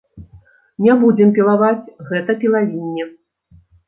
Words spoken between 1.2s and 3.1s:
пілаваць гэта пілавінне.